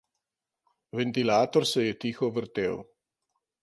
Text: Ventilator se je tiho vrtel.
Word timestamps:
Ventilator 1.01 1.67
se 1.75 1.85
je 1.87 1.93
tiho 2.05 2.31
vrtel. 2.39 2.85